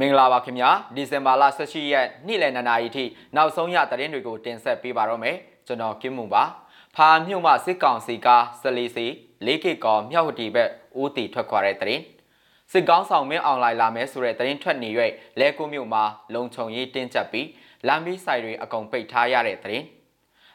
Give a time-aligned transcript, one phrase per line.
[0.00, 3.04] မင်္ဂလာပါခင်ဗျာဒီဇင်ဘာလ18ရက်နေ့လယ်2နာရီထိ
[3.36, 5.36] နောက်ဆုံးရသတင်းတွေကိုတင်ဆက်ပေးပါတော့မယ်
[5.66, 6.44] ကျွန်တော်ကင်းမွန်ပါ
[6.96, 8.28] ဖာမြို့မှစစ်ကောင်စီက
[8.60, 9.06] စလီစီ
[9.46, 10.70] ၄ကီကောမြောက်ဟတီဘက်
[11.00, 12.02] ဦးတီထွက်ခွာတဲ့သတင်း
[12.72, 14.90] စစ်ကောင်းဆောင်မင်းအွန်လိုင်းလာမယ်ဆိုတဲ့သတင်းထွက်နေ၍
[15.40, 16.04] လဲကူမြို့မှာ
[16.34, 17.48] လုံခြုံရေးတင်းကျပ်ပြီး
[17.86, 19.84] လမ်းမီးဆိုင်တွေအကုန်ပိတ်ထားရတဲ့သတင်း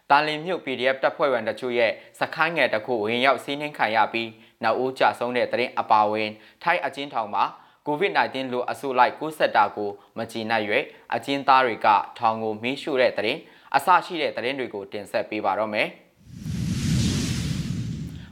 [0.09, 4.29] တာလင်မြို့ PDF တပ်ဖွဲ့ဝင်တချို့ရဲ့စခန်းငယ်တစ်ခုဝင်ရောက်စီးနှင်းခံရပြီး
[4.63, 6.29] နောက်ဦးကြဆုံးတဲ့သတင်းအပါအဝင်
[6.63, 7.43] ထိုင်းအချင်းထောင်မှာ
[7.87, 10.65] COVID-19 လိုအဆူလိုက်ကူးစက်တာကိုမကြည်နိုင်၍
[11.15, 11.87] အကျဉ်းသားတွေက
[12.17, 13.39] ထောင်ကိုမီးရှို့တဲ့တဲ့ရင်
[13.75, 15.87] အဆရှိတဲ့တဲ့ရင်တွေကိုတင်ဆက်ပေးပါတော့မယ်။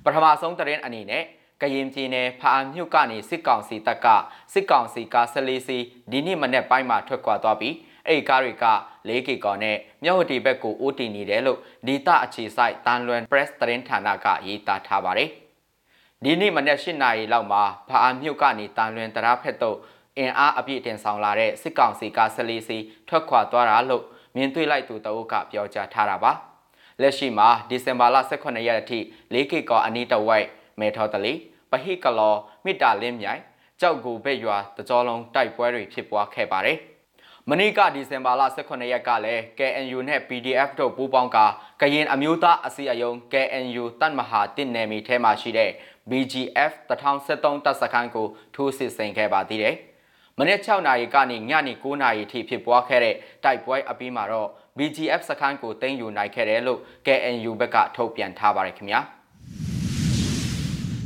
[0.04, 1.24] ပထမဆုံးတဲ့ရင်အနေနဲ့
[1.62, 4.08] ကရင်ပြည်နယ်ဖားမြို့ကနေစစ်ကောင်စီတပ်က
[4.54, 5.77] စစ်ကောင်စီကဆလေးစီ
[6.12, 7.76] ဒီနေ့မနေ့ပိုင်းမှာထွက်ခွာသွားပြီး
[8.08, 8.66] အဲ့ဒီကားတွေက
[9.10, 15.30] ၄ကီကောနဲ့မြောက်ဝတီဘက်ကိုအိုးတီနေတယ်လို့ဒေတာအခြေဆိုင်တန်လွန် press သတင်းဌာနကရေးသားထားပါတယ်။
[16.26, 19.78] ဒီနေ့မနက်၈နာရီလောက်မှာဖားမြို့ကနေတန်လွင်တရာဖက်သို့
[20.18, 24.04] အင်အားအပြည့်တင်ဆောင်လာတဲ့စစ်ကောင်စီကဆလီစီထွက်ခွာသွားတာလို့
[24.36, 26.32] မြင်တွေ့လိုက်သူတအုပ်ကပြောကြားထားတာပါ
[27.02, 29.00] လက်ရှိမှာဒီဇင်ဘာလ18ရက်အထိ
[29.34, 30.48] ၄ကိကောအနီးတဝိုက်
[30.80, 31.34] မေထော်တလီ
[31.72, 32.35] ပဟိကလော
[32.66, 33.41] မိတာလင်းမြိုင်
[33.80, 36.80] ကြောက်ကူဘက်ရွာတကြောလုံးတိုက်ပွဲတွေဖြစ်ပွားခဲ့ပါတယ်
[37.50, 41.38] မနေ့ကဒီဇင်ဘာလ18ရက်ကလည်း KNU နဲ့ PDF တို့ပူးပေါင်းက
[41.82, 45.72] ကရင်အမျိုးသားအစည်းအရုံး KNU တတ်မဟာတင့်နယ်မြေထဲမှာရှိတဲ့
[46.10, 49.76] BGF 1073တပ်စခန်းကိုထိုးစစ်ဆင်ခဲ့ပါသေးတယ်။
[50.38, 58.99] မနေ့6နာရီကနေညနေ9နာရီထိဖြစ်ပွားခဲ့တဲ့တိုက်ပွဲအပြီးမှာတော့ BGF စခန်းကိုတင်ယူနိုင်ခဲ့တယ်လို့ KNU ဘက်ကထုတ်ပြန်ထားပါတယ်ခင်ဗျာ။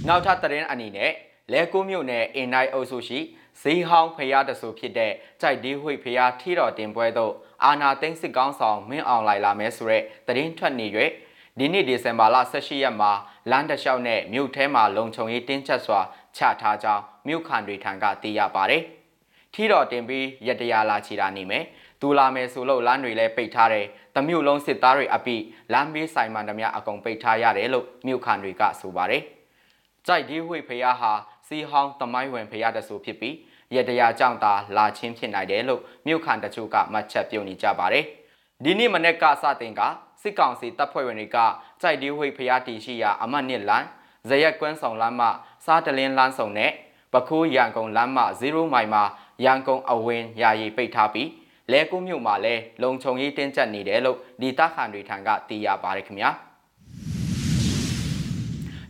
[0.08, 1.12] နောက်ထပ်သတင်းအနေနဲ့
[1.52, 3.20] လဲကူးမြို့နယ်အင်နိုင်အုပ်စုရှိ
[3.62, 10.88] ဇီးဟောင်းဖျားတဆူဖြစ်တဲ့ကြိုက်ဒီဝိဖျားထီတော်တင်ပွဲသို့အာနာသိန်းစစ်ကောင်းဆောင်မင်းအောင်လိုက်လာမဲဆိုတဲ့သတင်းထွက်နေ၍
[11.60, 13.12] ဒီနေ့ဒီဇင်ဘာလ18ရက်မှာ
[13.52, 16.00] လမ်းတစ်လျှောက်နဲ့မြို့ထဲမှာလုံခြုံရေးတင်းကျပ်စွာ
[16.38, 18.82] ချထားကြောင်းမြို့ခံတွေထံကသိရပါတယ်။
[19.54, 21.64] ထီတော်တင်ပြီးရတရာလာချီတာနေမယ်။
[22.02, 25.36] သူလာမယ်ဆိုလို့လမ်းတွေလည်းပိတ်ထားတယ်။တမြို့လုံးစစ်သားတွေအပိ
[25.74, 29.22] လမ်းဘေးဆိုင်မှန်သမျှအကုန်ပိတ်ထားရတယ်လို့မြို့ခံတွေကဆိုပါတယ်။
[30.08, 31.12] ကြိုက်ဒီဝိဖျားဟာ
[31.48, 33.36] စီဟောင်းသမိုင်းဝင်ဖျားတဆူဖြစ်ပြီး
[33.76, 38.06] ရတရာကြောင့်သာလာချင်းဖြစ်နိုင်တယ်လို့မြို့ခံတချို့ကမှတ်ချက်ပြုနေကြပါတယ်။
[38.64, 39.84] ဒီနေ့မနေ့ကစတင်က
[40.26, 41.38] စစ်ကောင်စီတပ်ဖွဲ့ဝင်တွေက
[41.82, 43.86] ကြိုက်ဒီဝိဖျားတီရှိရာအမှတ်နှစ်လမ်း
[44.30, 45.28] ဇရက်ကွန်းဆောင်လမ်းမှ
[45.66, 46.72] စားတလင်းလမ်းဆောင်နဲ့
[47.14, 49.04] ပခိုးရန်ကုန်လမ်းမှ0မိုင်မှာ
[49.44, 51.30] ရန်ကုန်အဝင်ယာယီပိတ်ထားပြီး
[51.72, 56.30] လဲကူးမြို့မှာလည်းလုံခြုံရေးတင်းကျပ်နေတယ်လို့ဒီတပ်ခန်တွေထံကသိရပါတယ်ခင်ဗျာ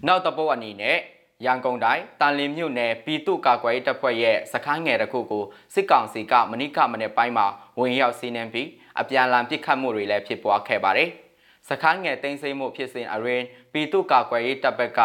[0.07, 0.97] နောက်တပုတ်အနေနဲ့
[1.45, 7.45] ရန်ကုန်တိုင်းတန်လင်းမြို့နယ်ပြည်သူ့ကာကွယ်ရေးတပ်ဖွဲ့ရဲ့စခန်းငယ်တစ်ခုကိုစစ်ကောင်စီကမနိကမနေ့ပိုင်းမှာ
[7.79, 8.67] ဝင်ရောက်စီးနင်းပြီး
[8.99, 11.09] အပြန်အလှန်ပစ်ခတ်မှုတွေလည်းဖြစ်ပွားခဲ့ပါတယ်။
[11.69, 13.43] စခိုင်းငယ်တင်းစိမ့်မှုဖြစ်စဉ်အရင်
[13.73, 14.99] ပြည်သူ့ကာကွယ်ရေးတပ်ဘက်က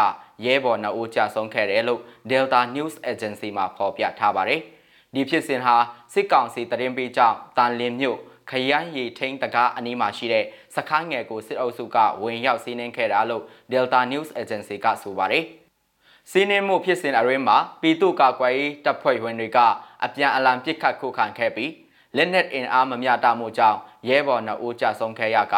[0.45, 2.01] ရဲဘော်နှအုပ်ကြဆုံးခဲ့တယ်လို့
[2.31, 4.61] Delta News Agency မှဖော်ပြထားပါတယ်။
[5.15, 5.77] ဒီဖြစ်စဉ်ဟာ
[6.13, 8.19] စစ်ကောင်စီတရင်ပေးကြောင့်တန်လင်းမြို့
[8.51, 10.45] ခရမ်းရီထိန်တကားအနီးမှာရှိတဲ့
[10.75, 15.45] စခိုင်းငယ်ကိုစစ်အုပ်စုကဝင်ရောက်စီးနင်းခဲ့တာလို့ Delta News Agency ကဆိုပါတယ်။
[16.31, 19.59] စီးနင်းမှုဖြစ်စဉ်အရင်မှာပြည်သူ့ကာကွယ်ရေးတပ်ဖွဲ့ဝင်တွေက
[20.05, 21.73] အပြန်အလှန်ပစ်ခတ်ခုခံခဲ့ပြီး
[22.17, 23.79] လက်နက်အင်အားမမျှတမှုကြောင့်
[24.09, 25.57] ရဲဘော်နှအုပ်ကြဆုံးခဲ့ရက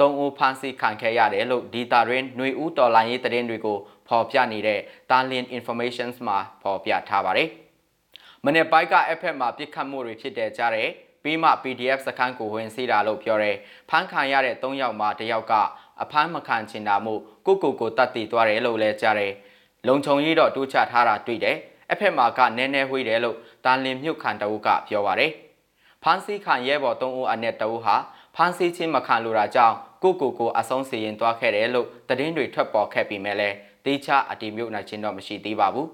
[0.00, 3.78] ၃ဦးဖမ်းဆီးခံခဲ့ရတယ်လို့ဒေတာရင်းຫນွေဦးတော်လိုင်းရေးသတင်းတွေကို
[4.08, 7.48] ဖော်ပြနေတဲ့ Darlin Informations မှာဖော်ပြထားပါတယ်။
[8.44, 10.88] မနေ့ပိုင်းက FF မှာပြစ်ခတ်မှုတွေဖြစ်တဲ့ကြားတဲ့
[11.22, 13.56] ပြီးမှ PDF စခန်းကိုဝင်စီးတာလို့ပြောတယ်။
[13.90, 15.54] ဖမ်းခံရတဲ့၃ယောက်မှာတစ်ယောက်က
[16.02, 19.32] အဖမ်းမခံချင်တာမို့ကိုကိုကိုတတ်တည်သွားတယ်လို့လည်းကြားတယ်။
[19.88, 21.56] လုံခြုံရေးတော့တိုးချထားတာတွေ့တယ်။
[21.92, 25.32] အဖက်မှာကနည်းနည်းဝှေးတယ်လို့တာလင်မြုပ်ခံတအုပ်ကပြောပါရယ်။
[26.02, 27.96] ဖမ်းဆီးခံရဲဘော်၃ဦးအနက်တအုပ်ဟာ
[28.34, 33.50] ဖမ်းဆီးခြင်းမခံလိုတာကြောင့်ကိုကိုကိုအဆုံးစီရင်သွားခဲ့တယ်လို့သတင်းတွေထွက်ပေါ်ခဲ့ပြီးမြဲလဲ
[33.84, 35.88] တေချာအတီမြုပ်နိုင်ခြင်းတော့မရှိသေးပါဘူး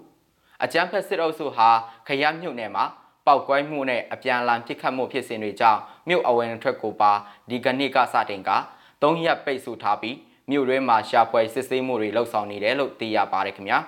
[0.64, 1.68] အကြမ်းဖက်စစ်အုပ်စုဟာ
[2.06, 2.84] ခရမြုပ်နယ်မှာ
[3.26, 7.12] ပောက်ကွဲမှုနဲ့အပြန်အလှန်ပစ်ခတ်မှုဖြစ်စဉ်တွေကြောင့်မြို့အဝင်ထွက်ကိုပါ
[7.50, 8.50] ဒီကနေ့ကစတင်က
[9.02, 10.16] ၃ရက်ပိတ်ဆို့ထားပြီး
[10.50, 13.78] မြို့ရဲမှာရှာဖွေစစ်ဆေးမှုတွေလှုပ်ဆောင်နေတယ်လို့သိရပါတယ်ခင်ဗျာ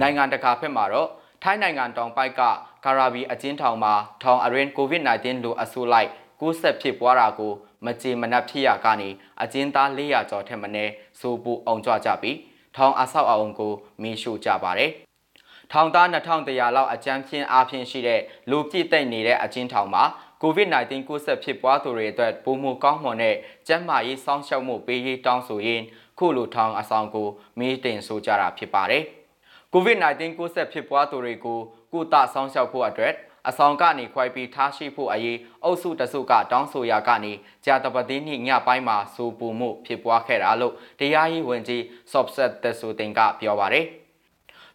[0.00, 1.08] နိုင်ငံတကာဘက်မှာတော့
[1.42, 2.42] ထိုင်းနိုင်ငံတောင်ပိုက်က
[2.84, 6.10] ကာရာဘီအကျဉ်းထောင်မှာထောင်အရင် COVID-19 လိုအဆူလိုက်
[6.44, 7.52] ကူးဆက်ဖြစ်ပွားတာကို
[7.84, 9.08] မကြေမနက်ဖြစ်ရကနေ
[9.42, 12.36] အကျဉ်းသား400ကျော်ထက်မနည်းစိုးပူအောင်ကြွကြပြီး
[12.76, 13.72] ထောင်အဆောက်အအုံကို
[14.02, 14.90] မီးရှို့ကြပါတယ်။
[15.72, 20.04] ထောင်သား2100လောက်အကြမ်းဖျင်းအားဖြင့်ရှိတဲ့လူပြည့်သိမ့်နေတဲ့အကျဉ်းထောင်မှာ
[20.42, 23.36] COVID-19 ကူးစက်ဖြစ်ပွားသူတွေအတွက်ပုံမကောင်းမွန်တဲ့
[23.66, 25.84] ကျန်းမာရေးစောင့်ရှောက်မှုပေးရေးတောင်းဆိုရင်း
[26.18, 27.28] ခုလိုထောင်အဆောင်ကို
[27.58, 29.02] မီးတင်ဆိုကြတာဖြစ်ပါတယ်။
[29.72, 31.60] COVID-19 ကူးစက်ဖြစ်ပွားသူတွေကို
[31.92, 33.14] ကုသစောင့်ရှောက်ဖို့အတွက်
[33.48, 37.32] အဆောင်ကနေခွိုက်ပြီးထားရှိဖို့အရေးအုပ်စုတစုကတောင်းဆိုရာကနေ
[37.64, 43.86] ကြာတပတိနေ့ညပိုင်းမှာစူပူမှုဖြစ်ပွားခဲ့တာလို့တရားရေးဝန်ကြီး Sobset တဆူတင်ကပြောပါရယ်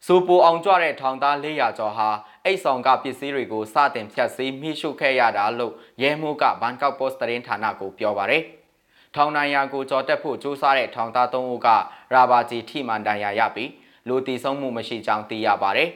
[0.06, 2.10] စူပူအောင်ကြွတဲ့ထောင်သား400ကျော်ဟာ
[2.46, 8.44] အိတ်ဆောင်ကပစ္စည်းတွေကိုစတင်ဖြတ်စည်းမိရှုခဲ့ရတာလို့ရဲမှုကဘန်ကောက်ပို့စ်သတင်းဌာနကိုပြောပါရယ်
[9.16, 11.68] ထောင်နိုင်ရာကိုကြော်တက်ဖို့စူးစမ်းတဲ့ထောင်သား3ဦးက
[12.14, 13.72] ရာဘာဂျီထိမှန်တန်ရာရပြီး
[14.08, 15.90] လူတီဆုံးမှုမရှိကြောင်းသိရပါတယ်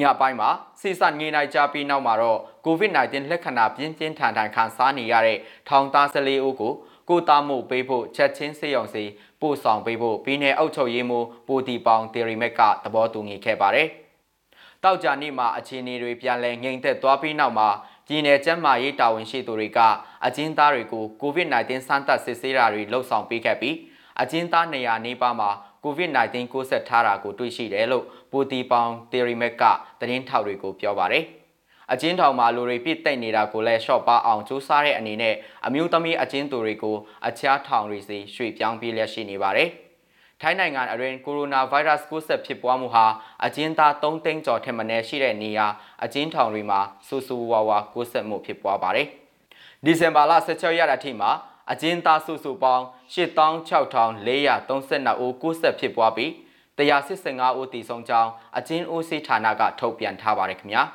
[0.00, 0.50] ညပိုင်းမှာ
[0.80, 5.38] စီစငေးနိုင်ကြပြီးနောက်မှာတော့ COVID-19 လက္ခဏာပြင်းပြင်းထန်ထန်ခံစားနေရတဲ့
[5.68, 6.72] ထောင်သား14ဦးကို
[7.08, 9.04] ကိုသားမှုပေးဖို့ချက်ချင်းစေယုံစီ
[9.40, 13.88] ပို့ဆောင်ပေးဖို့ပြည်내အုပ်ချုပ်ရေးမှူးပူတီပေါင်တီရီမက်ကသဘောတူညီခဲ့ပါတယ်။
[14.84, 17.68] တောက်ကြနေ့မှာအခြေအနေတွေပြန်လည်ငြိမ်သက်သွားပြီးနောက်မှာ
[18.06, 19.78] ပြည်내ကျန်းမာရေးတာဝန်ရှိသူတွေက
[20.26, 23.76] အကျဉ်းသားတွေကို COVID-19 စမ်းသပ်စစ်ဆေးတာတွေလှုပ်ဆောင်ပေးခဲ့ပြီး
[24.20, 25.50] အကျဉ်းသားနေရာနေပါမှာ
[25.84, 29.62] COVID-19 ကိုဆက်ထားတာကိုတွေ့ရှိတယ်လို့ပူတီပေါင်တီရီမက်က
[30.00, 31.24] သတင်းထောက်တွေကိုပြောပါတယ်။
[31.92, 35.34] အကျဉ်းထောင်မှာလူတွေပြစ်တိတ်နေတာကိုလည်းရှော့ပါအောင်စူးစမ်းတဲ့အနေနဲ့
[35.66, 36.96] အမျိုးသမီးအကျဉ်းသူတွေကို
[37.28, 39.68] အခြားထောင်တွေစီရွှေ့ပြောင်းပြေးလျက်ရှိနေပါတယ်။
[40.40, 43.06] ထိုင်းနိုင်ငံအတွင်းကိုရိုနာဗိုင်းရပ်စ်ကူးစက်ဖြစ်ပွားမှုဟာ
[43.44, 45.66] အကျဉ်းသား3သိန်းကျော်ထက်မနည်းရှိတဲ့နေရာ
[46.04, 49.06] အကျဉ်းထောင်တွေမှာဆူဆူဝါဝါကူးစက်မှုဖြစ်ပွားပါတယ်။
[49.84, 51.30] ဒီဇင်ဘာလ16ရက်အထိမှာ
[51.72, 52.84] အကျဉ်းသားစုစုပေါင်း
[53.14, 56.30] 86,432ဦးကူးစက်ဖြစ်ပွားပြီး
[56.78, 60.82] 185ဦးတည်ဆုံးကြောင်းအကျဉ်းဦးစီးဌာနကထုတ်ပြန်ထားပါတယ်ခင်ဗျာ။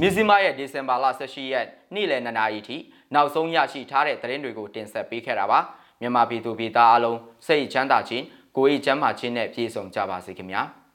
[0.00, 2.76] မြစည်းမရဲ့ဒီဇင်ဘာလ18ရက်နေ့လယ်2နာရီထိ
[3.14, 5.58] နောက်ဆုံးရရှိထားတဲ့သတင်းတွေကိုတင်ဆက်ပေးခဲ့တာပါ
[6.00, 8.24] မြန်မာပြည်သူပြည်သားအလုံးစိတ်ချမ်းသာခြင်း
[8.56, 10.62] ကိုယ်၏ကျန်းမာခြင်းနဲ့ပြည့်စုံကြပါစေခင်ဗျာ။